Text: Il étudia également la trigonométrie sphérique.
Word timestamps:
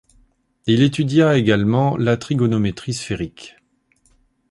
Il 0.65 0.81
étudia 0.81 1.37
également 1.37 1.95
la 1.95 2.17
trigonométrie 2.17 2.95
sphérique. 2.95 3.55